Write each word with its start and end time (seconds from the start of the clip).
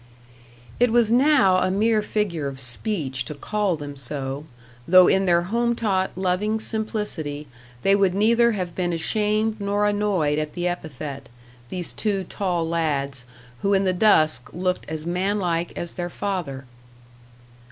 It 0.79 0.91
was 0.91 1.11
now 1.11 1.57
a 1.57 1.69
mere 1.69 2.01
figure 2.01 2.47
of 2.47 2.59
speech 2.59 3.23
to 3.25 3.35
call 3.35 3.75
them 3.75 3.95
so, 3.95 4.45
though 4.87 5.05
in 5.07 5.27
their 5.27 5.43
home 5.43 5.75
taught, 5.75 6.09
loving 6.15 6.59
simplicity, 6.59 7.45
they 7.83 7.95
would 7.95 8.15
neither 8.15 8.53
have 8.53 8.73
been 8.73 8.93
ashamed 8.93 9.61
nor 9.61 9.85
annoyed 9.85 10.39
at 10.39 10.53
the 10.53 10.67
epithet 10.67 11.29
these 11.69 11.93
two 11.93 12.23
tall 12.23 12.67
lads, 12.67 13.25
who 13.61 13.75
in 13.75 13.83
the 13.83 13.93
dusk 13.93 14.49
looked 14.53 14.89
as 14.89 15.05
man 15.05 15.37
like 15.37 15.71
as 15.77 15.93
their 15.93 16.09
father. 16.09 16.65